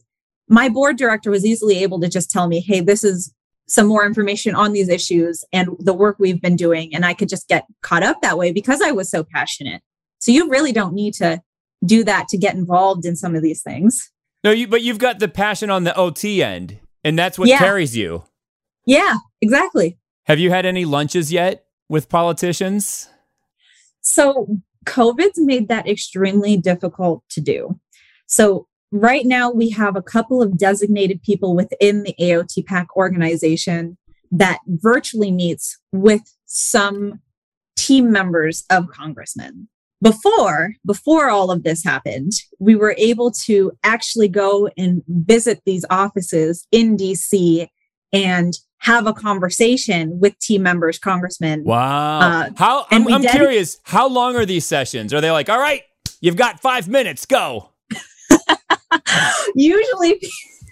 my 0.48 0.68
board 0.68 0.96
director 0.96 1.30
was 1.30 1.44
easily 1.44 1.78
able 1.82 2.00
to 2.00 2.08
just 2.08 2.30
tell 2.30 2.48
me, 2.48 2.60
hey, 2.60 2.80
this 2.80 3.04
is 3.04 3.32
some 3.68 3.86
more 3.86 4.04
information 4.06 4.54
on 4.54 4.72
these 4.72 4.88
issues 4.88 5.44
and 5.52 5.68
the 5.78 5.92
work 5.92 6.16
we've 6.18 6.40
been 6.40 6.56
doing. 6.56 6.94
And 6.94 7.04
I 7.04 7.12
could 7.14 7.28
just 7.28 7.46
get 7.48 7.66
caught 7.82 8.02
up 8.02 8.20
that 8.22 8.38
way 8.38 8.50
because 8.52 8.80
I 8.80 8.90
was 8.92 9.10
so 9.10 9.22
passionate. 9.22 9.82
So 10.20 10.32
you 10.32 10.48
really 10.48 10.72
don't 10.72 10.94
need 10.94 11.12
to 11.14 11.40
do 11.84 12.02
that 12.04 12.28
to 12.28 12.38
get 12.38 12.54
involved 12.54 13.04
in 13.04 13.14
some 13.14 13.36
of 13.36 13.42
these 13.42 13.62
things. 13.62 14.10
No, 14.42 14.50
you 14.50 14.66
but 14.66 14.82
you've 14.82 14.98
got 14.98 15.18
the 15.18 15.28
passion 15.28 15.68
on 15.70 15.84
the 15.84 15.94
OT 15.96 16.42
end, 16.42 16.78
and 17.04 17.18
that's 17.18 17.38
what 17.38 17.48
Yeah. 17.48 17.58
carries 17.58 17.96
you. 17.96 18.24
Yeah, 18.86 19.16
exactly. 19.42 19.98
Have 20.26 20.38
you 20.38 20.50
had 20.50 20.64
any 20.64 20.84
lunches 20.86 21.30
yet 21.30 21.64
with 21.88 22.08
politicians? 22.08 23.08
So 24.00 24.48
COVID's 24.84 25.38
made 25.38 25.68
that 25.68 25.88
extremely 25.88 26.56
difficult 26.56 27.22
to 27.30 27.40
do. 27.40 27.78
So 28.26 28.66
right 28.90 29.26
now 29.26 29.50
we 29.50 29.70
have 29.70 29.96
a 29.96 30.02
couple 30.02 30.42
of 30.42 30.58
designated 30.58 31.22
people 31.22 31.54
within 31.54 32.02
the 32.02 32.14
AOT 32.20 32.66
PAC 32.66 32.96
organization 32.96 33.96
that 34.30 34.58
virtually 34.66 35.30
meets 35.30 35.78
with 35.92 36.22
some 36.46 37.20
team 37.76 38.10
members 38.10 38.64
of 38.70 38.88
congressmen. 38.90 39.68
Before, 40.00 40.74
before 40.86 41.28
all 41.28 41.50
of 41.50 41.64
this 41.64 41.82
happened, 41.82 42.32
we 42.60 42.76
were 42.76 42.94
able 42.98 43.32
to 43.46 43.72
actually 43.82 44.28
go 44.28 44.68
and 44.76 45.02
visit 45.08 45.62
these 45.66 45.84
offices 45.90 46.66
in 46.70 46.96
DC 46.96 47.68
and 48.12 48.54
have 48.78 49.06
a 49.06 49.12
conversation 49.12 50.20
with 50.20 50.38
team 50.38 50.62
members, 50.62 50.98
congresmen, 50.98 51.64
Wow. 51.64 52.20
Uh, 52.20 52.50
how 52.56 52.86
I'm, 52.90 53.12
I'm 53.12 53.22
dedic- 53.22 53.30
curious, 53.32 53.80
how 53.82 54.08
long 54.08 54.36
are 54.36 54.46
these 54.46 54.64
sessions? 54.64 55.12
Are 55.12 55.20
they 55.20 55.30
like, 55.30 55.48
all 55.48 55.58
right, 55.58 55.82
you've 56.20 56.36
got 56.36 56.60
five 56.60 56.88
minutes, 56.88 57.26
go? 57.26 57.70
usually 59.54 60.20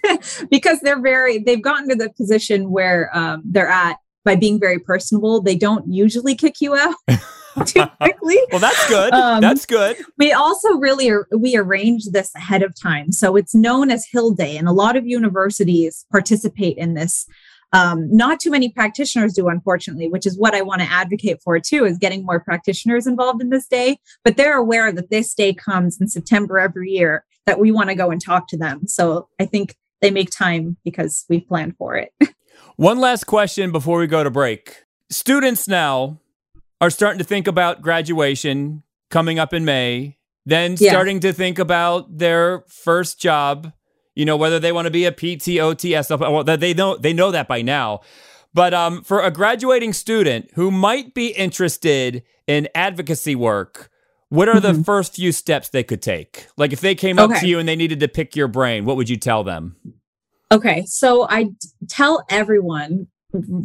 because 0.51 0.79
they're 0.81 1.01
very 1.01 1.39
they've 1.39 1.61
gotten 1.61 1.89
to 1.89 1.95
the 1.95 2.09
position 2.11 2.69
where 2.71 3.09
um, 3.17 3.41
they're 3.45 3.69
at 3.69 3.97
by 4.23 4.35
being 4.35 4.59
very 4.59 4.79
personable 4.79 5.41
they 5.41 5.55
don't 5.55 5.91
usually 5.91 6.35
kick 6.35 6.61
you 6.61 6.75
out 6.75 6.95
too 7.65 7.85
quickly 8.01 8.37
Well, 8.51 8.59
that's 8.59 8.87
good. 8.89 9.13
Um, 9.13 9.41
that's 9.41 9.65
good. 9.65 9.97
we 10.17 10.31
also 10.31 10.69
really 10.77 11.09
ar- 11.09 11.27
we 11.37 11.55
arrange 11.57 12.05
this 12.11 12.33
ahead 12.35 12.63
of 12.63 12.73
time 12.79 13.11
so 13.11 13.35
it's 13.35 13.55
known 13.55 13.91
as 13.91 14.05
hill 14.11 14.31
day 14.31 14.57
and 14.57 14.67
a 14.67 14.71
lot 14.71 14.95
of 14.95 15.05
universities 15.05 16.05
participate 16.11 16.77
in 16.77 16.93
this 16.93 17.25
um, 17.73 18.07
not 18.15 18.39
too 18.39 18.49
many 18.51 18.69
practitioners 18.69 19.33
do 19.33 19.47
unfortunately 19.49 20.07
which 20.07 20.25
is 20.25 20.37
what 20.37 20.53
i 20.55 20.61
want 20.61 20.81
to 20.81 20.87
advocate 20.91 21.39
for 21.43 21.59
too 21.59 21.85
is 21.85 21.97
getting 21.97 22.25
more 22.25 22.39
practitioners 22.39 23.05
involved 23.07 23.41
in 23.41 23.49
this 23.49 23.67
day 23.67 23.97
but 24.23 24.37
they're 24.37 24.57
aware 24.57 24.91
that 24.91 25.09
this 25.09 25.33
day 25.33 25.53
comes 25.53 25.99
in 25.99 26.07
september 26.07 26.59
every 26.59 26.89
year 26.91 27.25
that 27.45 27.59
we 27.59 27.71
want 27.71 27.89
to 27.89 27.95
go 27.95 28.09
and 28.09 28.21
talk 28.21 28.47
to 28.47 28.57
them 28.57 28.87
so 28.87 29.27
i 29.39 29.45
think 29.45 29.75
they 30.01 30.11
make 30.11 30.29
time 30.29 30.77
because 30.85 31.25
we've 31.29 31.47
planned 31.47 31.75
for 31.77 31.95
it 31.95 32.11
One 32.75 32.99
last 32.99 33.25
question 33.25 33.71
before 33.71 33.97
we 33.97 34.05
go 34.07 34.23
to 34.23 34.29
break. 34.29 34.83
Students 35.09 35.67
now 35.67 36.19
are 36.79 36.89
starting 36.89 37.17
to 37.19 37.23
think 37.23 37.47
about 37.47 37.81
graduation 37.81 38.83
coming 39.09 39.39
up 39.39 39.53
in 39.53 39.65
May, 39.65 40.17
then 40.45 40.75
Yeah. 40.79 40.91
starting 40.91 41.19
to 41.21 41.33
think 41.33 41.59
about 41.59 42.17
their 42.17 42.63
first 42.67 43.19
job, 43.19 43.71
you 44.15 44.25
know, 44.25 44.37
whether 44.37 44.59
they 44.59 44.71
want 44.71 44.85
to 44.85 44.91
be 44.91 45.05
a 45.05 45.11
PT, 45.11 45.59
OT, 45.59 45.93
SL, 45.95 46.43
they 46.43 46.73
know 46.73 46.97
they 46.97 47.13
know 47.13 47.31
that 47.31 47.47
by 47.47 47.61
now. 47.61 48.01
But 48.53 48.73
um, 48.73 49.03
for 49.03 49.21
a 49.21 49.29
graduating 49.31 49.93
student 49.93 50.49
who 50.55 50.71
might 50.71 51.13
be 51.13 51.27
interested 51.27 52.23
in 52.47 52.67
advocacy 52.73 53.35
work, 53.35 53.89
what 54.29 54.49
are 54.49 54.59
the 54.59 54.73
Mhm. 54.73 54.85
first 54.85 55.15
few 55.15 55.31
steps 55.31 55.69
they 55.69 55.83
could 55.83 56.01
take? 56.01 56.47
Like 56.57 56.73
if 56.73 56.81
they 56.81 56.95
came 56.95 57.19
up 57.19 57.31
Okay. 57.31 57.41
to 57.41 57.47
you 57.47 57.59
and 57.59 57.67
they 57.67 57.75
needed 57.75 57.99
to 58.01 58.07
pick 58.07 58.35
your 58.35 58.47
brain, 58.47 58.85
what 58.85 58.95
would 58.97 59.09
you 59.09 59.17
tell 59.17 59.43
them? 59.43 59.75
Okay, 60.51 60.85
so 60.85 61.27
I 61.29 61.49
tell 61.89 62.23
everyone, 62.29 63.07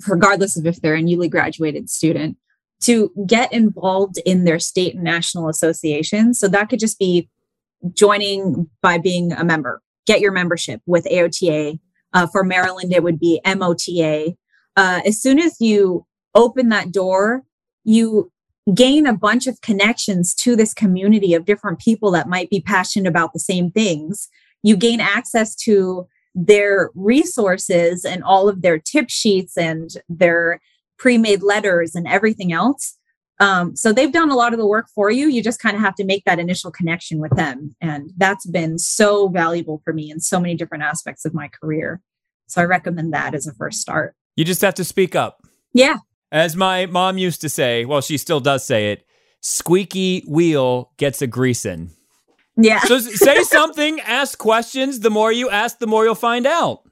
regardless 0.09 0.57
of 0.57 0.67
if 0.67 0.81
they're 0.81 0.95
a 0.97 1.03
newly 1.03 1.29
graduated 1.29 1.89
student, 1.89 2.37
to 2.83 3.13
get 3.27 3.53
involved 3.53 4.19
in 4.25 4.45
their 4.45 4.59
state 4.59 4.95
and 4.95 5.05
national 5.05 5.49
associations. 5.49 6.39
So 6.39 6.49
that 6.49 6.69
could 6.69 6.81
just 6.81 6.99
be 6.99 7.29
joining 7.95 8.69
by 8.81 8.99
being 8.99 9.33
a 9.33 9.45
member. 9.45 9.81
Get 10.07 10.21
your 10.21 10.33
membership 10.33 10.81
with 10.87 11.05
AOTA. 11.05 11.79
Uh, 12.13 12.27
for 12.27 12.45
Maryland, 12.45 12.93
it 12.93 13.03
would 13.03 13.19
be 13.19 13.41
MOTA. 13.47 14.35
Uh, 14.77 15.01
as 15.07 15.21
soon 15.21 15.39
as 15.39 15.61
you 15.61 16.07
open 16.35 16.69
that 16.69 16.93
door, 16.93 17.43
you 17.85 18.31
gain 18.75 19.07
a 19.07 19.17
bunch 19.17 19.47
of 19.47 19.61
connections 19.61 20.35
to 20.35 20.55
this 20.55 20.75
community 20.75 21.35
of 21.35 21.45
different 21.45 21.79
people 21.79 22.11
that 22.13 22.29
might 22.29 22.51
be 22.51 22.61
passionate 22.61 23.09
about 23.09 23.33
the 23.33 23.39
same 23.39 23.71
things. 23.71 24.29
You 24.63 24.77
gain 24.77 25.01
access 25.01 25.55
to 25.57 26.07
their 26.35 26.91
resources 26.95 28.05
and 28.05 28.23
all 28.23 28.49
of 28.49 28.63
their 28.63 28.79
tip 28.79 29.11
sheets 29.11 29.57
and 29.57 29.91
their 30.09 30.61
pre-made 31.03 31.43
letters 31.43 31.97
and 31.97 32.07
everything 32.07 32.53
else. 32.53 32.97
Um, 33.41 33.75
so 33.75 33.93
they've 33.93 34.13
done 34.13 34.31
a 34.31 34.37
lot 34.37 34.53
of 34.53 34.61
the 34.61 34.67
work 34.67 34.87
for 34.95 35.11
you. 35.11 35.27
You 35.27 35.43
just 35.43 35.61
kind 35.61 35.75
of 35.75 35.83
have 35.83 35.97
to 35.97 36.05
make 36.05 36.25
that 36.27 36.39
initial 36.39 36.71
connection 36.71 37.19
with 37.19 37.35
them. 37.35 37.75
And 37.81 38.13
that's 38.17 38.47
been 38.47 38.79
so 38.79 39.27
valuable 39.27 39.83
for 39.85 39.93
me 39.93 40.13
in 40.13 40.21
so 40.21 40.39
many 40.39 40.55
different 40.55 40.85
aspects 40.85 41.25
of 41.25 41.35
my 41.35 41.49
career. 41.49 42.01
So 42.47 42.63
I 42.63 42.67
recommend 42.67 43.13
that 43.15 43.35
as 43.35 43.49
a 43.49 43.55
first 43.55 43.81
start. 43.81 44.15
You 44.37 44.45
just 44.45 44.61
have 44.61 44.75
to 44.75 44.85
speak 44.85 45.17
up. 45.17 45.43
Yeah. 45.73 45.97
As 46.31 46.55
my 46.55 46.87
mom 46.87 47.19
used 47.19 47.41
to 47.41 47.49
say, 47.49 47.85
well, 47.85 48.01
she 48.01 48.17
still 48.17 48.41
does 48.41 48.65
say 48.65 48.93
it 48.93 49.05
squeaky 49.41 50.23
wheel 50.29 50.93
gets 50.99 51.21
a 51.21 51.27
greasing. 51.27 51.91
Yeah. 52.57 52.79
So 52.83 53.01
say 53.01 53.43
something, 53.43 53.99
ask 54.07 54.39
questions. 54.39 55.01
The 55.01 55.11
more 55.11 55.33
you 55.33 55.51
ask, 55.51 55.81
the 55.81 55.89
more 55.89 56.05
you'll 56.05 56.15
find 56.15 56.47
out. 56.47 56.83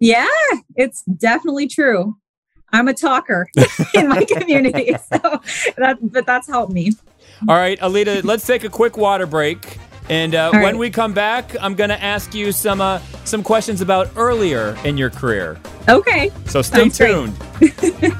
Yeah. 0.00 0.28
It's 0.76 1.02
definitely 1.04 1.66
true. 1.66 2.18
I'm 2.74 2.88
a 2.88 2.94
talker 2.94 3.48
in 3.94 4.08
my 4.08 4.24
community. 4.24 4.96
So 5.14 5.40
that, 5.76 5.98
but 6.02 6.26
that's 6.26 6.48
helped 6.48 6.72
me. 6.72 6.92
All 7.48 7.56
right, 7.56 7.78
Alita, 7.80 8.24
let's 8.24 8.46
take 8.46 8.64
a 8.64 8.68
quick 8.68 8.96
water 8.96 9.26
break. 9.26 9.78
And 10.08 10.34
uh, 10.34 10.50
All 10.52 10.62
when 10.62 10.76
we 10.78 10.90
come 10.90 11.12
back, 11.12 11.54
I'm 11.60 11.74
going 11.74 11.90
to 11.90 12.02
ask 12.02 12.34
you 12.34 12.52
some 12.52 12.80
uh, 12.80 13.00
some 13.24 13.42
questions 13.42 13.80
about 13.80 14.10
earlier 14.16 14.76
in 14.84 14.98
your 14.98 15.10
career. 15.10 15.58
Okay. 15.88 16.30
So 16.46 16.62
stay 16.62 16.88
Sounds 16.88 16.98
tuned. 16.98 17.34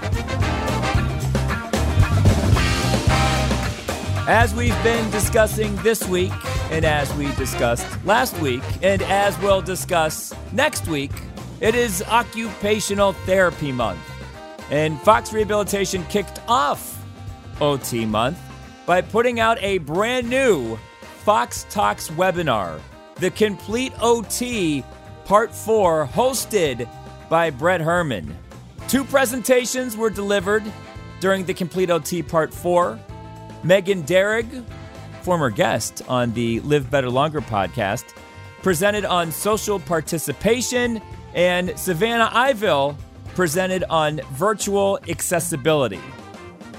as 4.28 4.54
we've 4.54 4.82
been 4.82 5.10
discussing 5.10 5.74
this 5.76 6.06
week, 6.06 6.32
and 6.70 6.84
as 6.84 7.12
we 7.14 7.32
discussed 7.34 7.86
last 8.04 8.38
week, 8.40 8.62
and 8.82 9.02
as 9.02 9.38
we'll 9.40 9.62
discuss 9.62 10.32
next 10.52 10.86
week, 10.86 11.12
it 11.60 11.74
is 11.74 12.02
Occupational 12.02 13.12
Therapy 13.12 13.72
Month. 13.72 14.13
And 14.70 15.00
Fox 15.00 15.32
Rehabilitation 15.32 16.04
kicked 16.06 16.40
off 16.48 17.04
OT 17.60 18.06
Month 18.06 18.38
by 18.86 19.00
putting 19.00 19.40
out 19.40 19.58
a 19.62 19.78
brand 19.78 20.28
new 20.28 20.78
Fox 21.24 21.66
Talks 21.70 22.08
webinar, 22.10 22.80
The 23.16 23.30
Complete 23.30 23.92
OT 24.00 24.84
Part 25.24 25.54
4, 25.54 26.06
hosted 26.06 26.88
by 27.28 27.50
Brett 27.50 27.80
Herman. 27.80 28.36
Two 28.88 29.04
presentations 29.04 29.96
were 29.96 30.10
delivered 30.10 30.62
during 31.20 31.44
the 31.44 31.54
Complete 31.54 31.90
OT 31.90 32.22
Part 32.22 32.52
4. 32.52 32.98
Megan 33.62 34.02
Derrig, 34.02 34.64
former 35.22 35.48
guest 35.48 36.02
on 36.06 36.34
the 36.34 36.60
Live 36.60 36.90
Better 36.90 37.08
Longer 37.08 37.40
podcast, 37.40 38.04
presented 38.62 39.06
on 39.06 39.32
social 39.32 39.80
participation, 39.80 41.00
and 41.34 41.78
Savannah 41.78 42.30
Iville 42.34 42.96
presented 43.34 43.84
on 43.84 44.20
virtual 44.32 44.98
accessibility. 45.08 46.00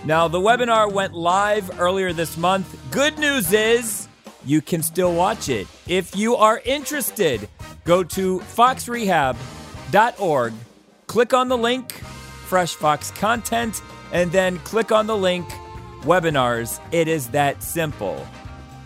Now, 0.06 0.28
the 0.28 0.40
webinar 0.40 0.92
went 0.92 1.14
live 1.14 1.80
earlier 1.80 2.14
this 2.14 2.38
month. 2.38 2.78
Good 2.92 3.18
news 3.18 3.54
is 3.54 4.08
you 4.46 4.62
can 4.62 4.84
still 4.84 5.14
watch 5.14 5.50
it. 5.50 5.68
If 5.88 6.16
you 6.16 6.36
are 6.36 6.62
interested, 6.64 7.50
go 7.84 8.04
to 8.04 8.40
foxrehab.org, 8.40 10.54
click 11.08 11.34
on 11.34 11.48
the 11.48 11.58
link, 11.58 11.92
Fresh 11.92 12.76
Fox 12.76 13.10
Content, 13.12 13.82
and 14.14 14.32
then 14.32 14.60
click 14.60 14.92
on 14.92 15.08
the 15.08 15.18
link, 15.18 15.50
Webinars. 16.02 16.80
It 16.92 17.08
is 17.08 17.30
that 17.30 17.64
simple. 17.64 18.24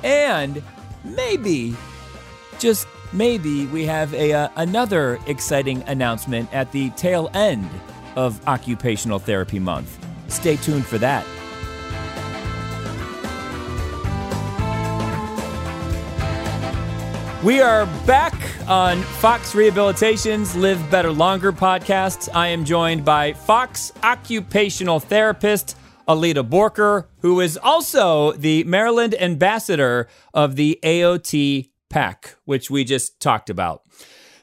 And 0.03 0.63
maybe, 1.03 1.75
just 2.59 2.87
maybe 3.13 3.65
we 3.67 3.85
have 3.85 4.13
a 4.13 4.33
uh, 4.33 4.49
another 4.55 5.19
exciting 5.27 5.83
announcement 5.87 6.53
at 6.53 6.71
the 6.71 6.89
tail 6.91 7.29
end 7.33 7.69
of 8.15 8.45
Occupational 8.47 9.19
Therapy 9.19 9.59
Month. 9.59 10.05
Stay 10.27 10.57
tuned 10.57 10.85
for 10.85 10.97
that. 10.97 11.25
We 17.43 17.61
are 17.61 17.85
back 18.05 18.33
on 18.67 19.01
Fox 19.01 19.55
Rehabilitation's 19.55 20.57
Live 20.57 20.91
Better 20.91 21.09
Longer 21.09 21.53
podcast. 21.53 22.27
I 22.35 22.49
am 22.49 22.65
joined 22.65 23.05
by 23.05 23.31
Fox 23.31 23.93
occupational 24.03 24.99
therapist 24.99 25.77
Alita 26.09 26.43
Borker, 26.43 27.05
who 27.19 27.39
is 27.39 27.57
also 27.57 28.33
the 28.33 28.65
Maryland 28.65 29.15
ambassador 29.21 30.09
of 30.33 30.57
the 30.57 30.79
AOT 30.83 31.68
PAC, 31.89 32.35
which 32.45 32.69
we 32.69 32.83
just 32.83 33.19
talked 33.19 33.49
about. 33.49 33.83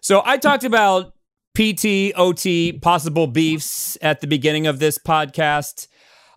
So 0.01 0.23
I 0.25 0.37
talked 0.37 0.65
about 0.65 1.15
PT, 1.57 2.13
OT, 2.15 2.73
possible 2.73 3.27
beefs 3.27 3.97
at 4.03 4.21
the 4.21 4.27
beginning 4.27 4.67
of 4.67 4.79
this 4.79 4.99
podcast. 4.99 5.89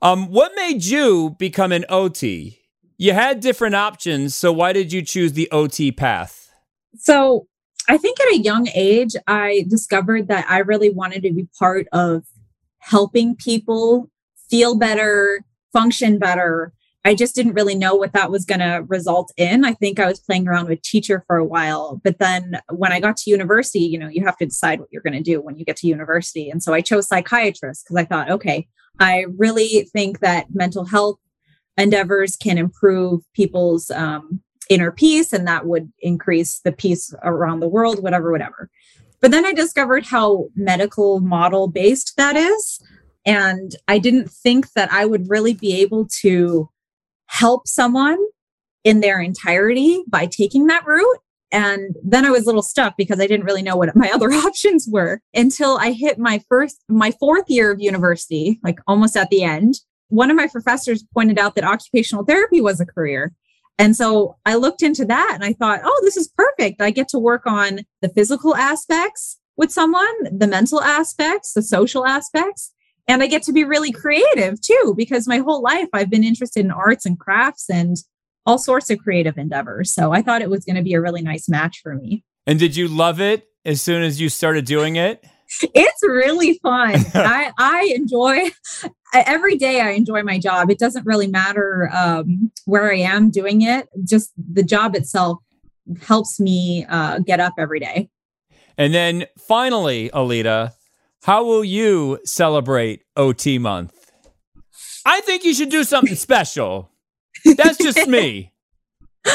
Um, 0.01 0.28
what 0.28 0.54
made 0.56 0.86
you 0.86 1.36
become 1.38 1.72
an 1.72 1.86
OT? 1.89 2.60
You 2.98 3.13
had 3.13 3.39
different 3.39 3.75
options, 3.75 4.36
so 4.36 4.51
why 4.51 4.74
did 4.74 4.94
you 4.94 5.01
choose 5.01 5.34
the 5.34 5.50
OT 5.51 5.92
path? 5.92 6.51
So 6.96 7.48
I 7.88 7.98
think 7.98 8.20
at 8.20 8.34
a 8.34 8.38
young 8.38 8.68
age, 8.75 9.16
I 9.28 9.66
discovered 9.68 10.28
that 10.28 10.46
I 10.50 10.60
really 10.60 10.89
wanted 10.89 11.24
to 11.24 11.34
be 11.34 11.48
part 11.58 11.88
of 11.92 12.24
helping 12.80 13.36
people 13.36 14.10
feel 14.50 14.78
better, 14.78 15.44
function 15.74 16.18
better. 16.18 16.74
I 17.10 17.16
just 17.16 17.34
didn't 17.34 17.56
really 17.56 17.74
know 17.74 17.96
what 17.96 18.13
that 18.13 18.30
was 18.30 18.46
going 18.46 18.60
to 18.60 18.86
result 18.88 19.34
in. 19.36 19.66
I 19.66 19.74
think 19.74 20.00
I 20.00 20.06
was 20.06 20.20
playing 20.20 20.48
around 20.48 20.70
with 20.70 20.84
teacher 20.84 21.24
for 21.25 21.38
a 21.38 21.44
while, 21.44 22.00
but 22.04 22.20
then 22.20 22.62
when 22.70 22.92
I 22.92 23.00
got 23.00 23.18
to 23.18 23.32
university, 23.32 23.80
you 23.80 23.98
know, 23.98 24.08
you 24.08 24.24
have 24.24 24.38
to 24.38 24.46
decide 24.46 24.80
what 24.80 24.89
you're 24.92 25.01
going 25.01 25.18
to 25.18 25.24
do 25.24 25.42
when 25.42 25.58
you 25.58 25.66
get 25.66 25.75
to 25.78 25.88
university. 25.88 26.51
And 26.51 26.62
so 26.62 26.72
I 26.72 26.82
chose 26.82 27.08
psychiatrist 27.08 27.84
because 27.84 27.96
I 27.96 28.06
thought, 28.06 28.30
okay, 28.30 28.68
I 29.00 29.25
really 29.39 29.89
think 29.92 30.20
that 30.20 30.54
mental 30.54 30.86
health 30.86 31.18
endeavors 31.80 32.36
can 32.36 32.60
improve 32.60 33.22
people's 33.34 33.89
um, 33.89 34.44
inner 34.70 34.92
peace 34.92 35.34
and 35.34 35.48
that 35.48 35.66
would 35.66 35.92
increase 36.01 36.60
the 36.60 36.72
peace 36.72 37.12
around 37.24 37.60
the 37.60 37.68
world, 37.68 38.04
whatever, 38.04 38.32
whatever. 38.32 38.70
But 39.20 39.32
then 39.32 39.48
I 39.48 39.54
discovered 39.54 40.06
how 40.06 40.50
medical 40.56 41.22
model 41.22 41.70
based 41.70 42.13
that 42.18 42.36
is. 42.36 42.80
And 43.25 43.75
I 43.88 43.98
didn't 43.98 44.30
think 44.30 44.74
that 44.74 44.92
I 44.92 45.08
would 45.08 45.28
really 45.28 45.56
be 45.56 45.74
able 45.82 46.08
to 46.22 46.70
help 47.29 47.67
someone 47.67 48.17
in 48.83 49.00
their 49.00 49.21
entirety 49.21 50.03
by 50.07 50.25
taking 50.25 50.67
that 50.67 50.86
route. 50.86 51.19
And 51.51 51.95
then 52.03 52.25
I 52.25 52.29
was 52.29 52.43
a 52.43 52.45
little 52.45 52.62
stuck 52.62 52.95
because 52.98 53.19
I 53.19 53.27
didn't 53.27 53.45
really 53.45 53.62
know 53.62 53.75
what 53.75 53.95
my 53.95 54.09
other 54.12 54.31
options 54.31 54.88
were 54.89 55.21
until 55.33 55.77
I 55.77 55.91
hit 55.91 56.19
my 56.19 56.41
first, 56.50 56.83
my 56.89 57.12
fourth 57.12 57.45
year 57.48 57.71
of 57.71 57.79
university, 57.79 58.59
like 58.63 58.79
almost 58.88 59.15
at 59.15 59.29
the 59.29 59.43
end. 59.43 59.75
One 60.09 60.31
of 60.31 60.38
my 60.38 60.48
professors 60.48 61.03
pointed 61.13 61.38
out 61.38 61.55
that 61.55 61.63
occupational 61.63 62.25
therapy 62.25 62.62
was 62.62 62.79
a 62.79 62.86
career. 62.86 63.33
And 63.77 63.95
so 63.95 64.36
I 64.45 64.55
looked 64.55 64.81
into 64.81 65.05
that 65.05 65.31
and 65.33 65.43
I 65.43 65.53
thought, 65.53 65.81
oh, 65.83 66.01
this 66.03 66.17
is 66.17 66.27
perfect. 66.36 66.81
I 66.81 66.91
get 66.91 67.07
to 67.09 67.19
work 67.19 67.43
on 67.45 67.81
the 68.01 68.09
physical 68.09 68.55
aspects 68.55 69.39
with 69.55 69.71
someone, 69.71 70.07
the 70.31 70.48
mental 70.48 70.81
aspects, 70.81 71.53
the 71.53 71.62
social 71.62 72.05
aspects. 72.05 72.74
And 73.10 73.24
I 73.24 73.28
get 73.28 73.42
to 73.44 73.51
be 73.51 73.63
really 73.63 73.92
creative 73.92 74.62
too, 74.62 74.94
because 74.96 75.28
my 75.28 75.39
whole 75.39 75.63
life 75.63 75.89
I've 75.94 76.12
been 76.12 76.24
interested 76.24 76.63
in 76.63 76.72
arts 76.72 77.08
and 77.08 77.20
crafts 77.20 77.68
and 77.70 77.98
all 78.46 78.60
sorts 78.60 78.89
of 78.92 79.00
creative 79.00 79.38
endeavors. 79.38 79.92
So 79.92 80.13
I 80.13 80.22
thought 80.22 80.44
it 80.44 80.50
was 80.50 80.63
going 80.63 80.75
to 80.75 80.84
be 80.84 80.94
a 80.94 81.01
really 81.01 81.24
nice 81.24 81.50
match 81.50 81.82
for 81.82 81.96
me. 81.96 82.24
And 82.46 82.60
did 82.60 82.75
you 82.75 82.88
love 82.88 83.20
it 83.20 83.48
as 83.66 83.82
soon 83.82 84.04
as 84.04 84.22
you 84.22 84.30
started 84.30 84.66
doing 84.66 84.96
it? 84.96 85.25
It's 85.74 86.04
really 86.04 86.60
fun. 86.62 86.94
I, 87.16 87.51
I 87.58 87.92
enjoy 87.96 88.51
every 89.13 89.56
day 89.56 89.82
I 89.82 89.89
enjoy 89.92 90.22
my 90.22 90.38
job. 90.38 90.70
It 90.70 90.78
doesn't 90.78 91.08
really 91.08 91.25
matter 91.25 91.89
um, 91.92 92.51
where 92.66 92.92
I 92.92 92.98
am 92.98 93.31
doing 93.31 93.64
it. 93.64 93.90
Just 94.07 94.31
the 94.38 94.62
job 94.62 94.96
itself 94.96 95.40
helps 96.03 96.40
me 96.40 96.86
uh, 96.88 97.18
get 97.20 97.40
up 97.40 97.53
every 97.57 97.79
day. 97.79 98.10
And 98.77 98.94
then 98.94 99.25
finally, 99.40 100.12
Alita, 100.14 100.74
how 101.24 101.44
will 101.44 101.64
you 101.64 102.20
celebrate 102.25 103.03
OT 103.16 103.58
month? 103.58 104.12
I 105.05 105.22
think 105.22 105.44
you 105.44 105.53
should 105.53 105.70
do 105.70 105.84
something 105.84 106.16
special. 106.27 106.92
That's 107.58 107.77
just 107.77 108.08
me. 108.08 108.53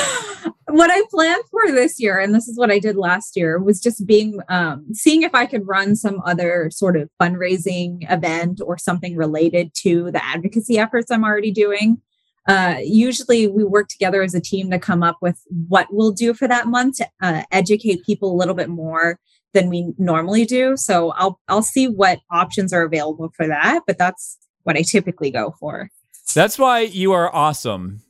what 0.69 0.91
I 0.91 1.03
planned 1.11 1.45
for 1.51 1.71
this 1.71 2.01
year, 2.01 2.19
and 2.19 2.35
this 2.35 2.49
is 2.49 2.59
what 2.59 2.71
I 2.71 2.79
did 2.79 2.97
last 2.97 3.37
year, 3.37 3.59
was 3.59 3.81
just 3.81 4.07
being 4.07 4.41
um, 4.49 4.87
seeing 4.93 5.23
if 5.23 5.35
I 5.35 5.47
could 5.47 5.67
run 5.67 5.95
some 5.97 6.21
other 6.25 6.71
sort 6.73 6.97
of 6.97 7.09
fundraising 7.21 8.11
event 8.11 8.61
or 8.65 8.79
something 8.79 9.17
related 9.17 9.73
to 9.83 10.11
the 10.11 10.25
advocacy 10.25 10.79
efforts 10.79 11.11
I'm 11.11 11.25
already 11.25 11.53
doing. 11.53 12.01
Uh, 12.47 12.77
usually, 12.83 13.47
we 13.47 13.65
work 13.65 13.89
together 13.89 14.23
as 14.23 14.35
a 14.35 14.41
team 14.41 14.71
to 14.71 14.79
come 14.79 15.03
up 15.03 15.17
with 15.23 15.41
what 15.69 15.89
we'll 15.91 16.13
do 16.13 16.35
for 16.35 16.47
that 16.47 16.67
month 16.67 16.97
to 16.97 17.09
uh, 17.23 17.43
educate 17.51 18.05
people 18.05 18.33
a 18.33 18.37
little 18.37 18.55
bit 18.55 18.69
more 18.69 19.19
than 19.55 19.71
we 19.71 19.95
normally 19.97 20.45
do. 20.45 20.77
So 20.77 21.13
I'll 21.13 21.41
I'll 21.49 21.63
see 21.63 21.89
what 21.89 22.21
options 22.31 22.73
are 22.73 22.83
available 22.83 23.33
for 23.35 23.47
that, 23.47 23.83
but 23.87 23.97
that's 23.97 24.37
what 24.65 24.77
I 24.77 24.83
typically 24.83 25.31
go 25.31 25.55
for. 25.59 25.89
That's 26.35 26.59
why 26.59 26.81
you 26.81 27.13
are 27.13 27.35
awesome 27.35 28.05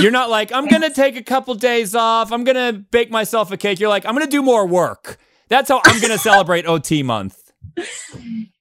you're 0.00 0.10
not 0.10 0.30
like, 0.30 0.52
I'm 0.52 0.66
going 0.68 0.82
to 0.82 0.90
take 0.90 1.16
a 1.16 1.22
couple 1.22 1.54
days 1.54 1.94
off. 1.94 2.32
I'm 2.32 2.44
going 2.44 2.56
to 2.56 2.78
bake 2.78 3.10
myself 3.10 3.50
a 3.50 3.56
cake. 3.56 3.80
You're 3.80 3.88
like, 3.88 4.06
I'm 4.06 4.14
going 4.14 4.26
to 4.26 4.30
do 4.30 4.42
more 4.42 4.66
work. 4.66 5.18
That's 5.48 5.68
how 5.68 5.80
I'm 5.84 6.00
going 6.00 6.12
to 6.12 6.18
celebrate 6.18 6.66
OT 6.66 7.02
month. 7.02 7.52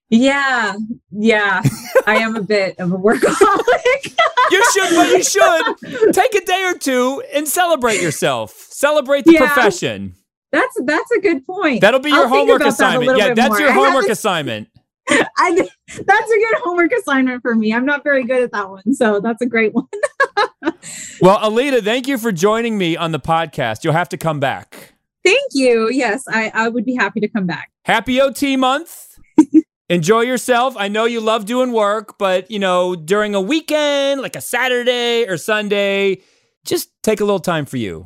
Yeah. 0.09 0.75
Yeah. 1.11 1.61
I 2.05 2.17
am 2.17 2.35
a 2.35 2.41
bit 2.41 2.77
of 2.79 2.91
a 2.91 2.97
workaholic. 2.97 4.17
you 4.51 4.65
should, 4.73 4.95
but 4.95 5.07
you 5.09 5.23
should 5.23 6.13
take 6.13 6.35
a 6.35 6.45
day 6.45 6.63
or 6.65 6.77
two 6.77 7.23
and 7.33 7.47
celebrate 7.47 8.01
yourself. 8.01 8.51
Celebrate 8.69 9.23
the 9.23 9.33
yeah. 9.33 9.53
profession. 9.53 10.15
That's 10.51 10.77
that's 10.85 11.11
a 11.11 11.19
good 11.19 11.45
point. 11.45 11.81
That'll 11.81 11.99
be 11.99 12.09
your 12.09 12.23
I'll 12.23 12.27
homework 12.27 12.63
assignment. 12.63 13.17
That 13.17 13.17
yeah, 13.17 13.33
that's 13.33 13.51
more. 13.51 13.59
your 13.59 13.71
homework 13.71 14.09
assignment. 14.09 14.67
I, 15.09 15.55
that's 15.55 16.31
a 16.31 16.37
good 16.37 16.55
homework 16.63 16.91
assignment 16.91 17.41
for 17.41 17.55
me. 17.55 17.73
I'm 17.73 17.85
not 17.85 18.03
very 18.03 18.23
good 18.23 18.43
at 18.43 18.51
that 18.51 18.69
one, 18.69 18.93
so 18.93 19.19
that's 19.19 19.41
a 19.41 19.45
great 19.45 19.73
one. 19.73 19.87
well, 21.21 21.39
Alita, 21.39 21.83
thank 21.83 22.07
you 22.07 22.17
for 22.17 22.31
joining 22.31 22.77
me 22.77 22.95
on 22.95 23.11
the 23.11 23.19
podcast. 23.19 23.83
You'll 23.83 23.93
have 23.93 24.09
to 24.09 24.17
come 24.17 24.39
back. 24.39 24.93
Thank 25.23 25.51
you. 25.53 25.89
Yes, 25.91 26.23
I, 26.27 26.51
I 26.53 26.69
would 26.69 26.85
be 26.85 26.95
happy 26.95 27.19
to 27.19 27.27
come 27.27 27.45
back. 27.45 27.71
Happy 27.85 28.21
OT 28.21 28.57
month. 28.57 29.17
Enjoy 29.89 30.21
yourself. 30.21 30.75
I 30.77 30.87
know 30.87 31.05
you 31.05 31.19
love 31.19 31.45
doing 31.45 31.71
work, 31.71 32.17
but 32.17 32.49
you 32.49 32.59
know, 32.59 32.95
during 32.95 33.35
a 33.35 33.41
weekend, 33.41 34.21
like 34.21 34.35
a 34.35 34.41
Saturday 34.41 35.27
or 35.27 35.37
Sunday, 35.37 36.21
just 36.63 36.89
take 37.03 37.21
a 37.21 37.25
little 37.25 37.39
time 37.39 37.65
for 37.65 37.77
you. 37.77 38.05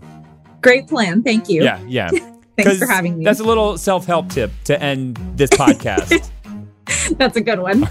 Great 0.62 0.88
plan. 0.88 1.21
Thank 1.21 1.47
you. 1.47 1.63
Yeah, 1.63 1.79
yeah. 1.88 2.10
Thanks 2.58 2.80
for 2.80 2.88
having 2.88 3.18
me. 3.18 3.26
That's 3.26 3.39
a 3.39 3.44
little 3.44 3.78
self 3.78 4.06
help 4.06 4.30
tip 4.30 4.52
to 4.65 4.82
end 4.82 5.18
this 5.36 5.50
podcast. 5.50 6.30
That's 7.18 7.36
a 7.36 7.41
good 7.41 7.60
one. 7.60 7.89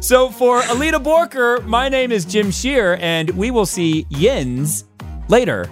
so 0.00 0.30
for 0.30 0.60
Alita 0.62 1.02
Borker, 1.02 1.64
my 1.64 1.88
name 1.88 2.12
is 2.12 2.24
Jim 2.24 2.50
Shear, 2.50 2.96
and 3.00 3.30
we 3.30 3.50
will 3.50 3.66
see 3.66 4.06
Yins 4.10 4.84
later. 5.28 5.68